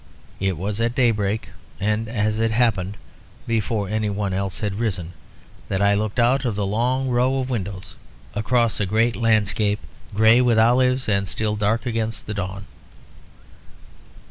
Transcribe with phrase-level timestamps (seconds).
[0.39, 1.49] It was at daybreak,
[1.79, 2.97] and (as it happened)
[3.45, 5.13] before any one else had risen,
[5.69, 7.93] that I looked out of the long row of windows
[8.33, 9.77] across a great landscape
[10.15, 12.65] grey with olives and still dark against the dawn.